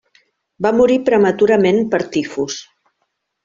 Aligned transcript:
Va 0.65 0.71
morir 0.79 0.95
prematurament 1.11 1.79
per 1.95 2.03
tifus. 2.19 2.61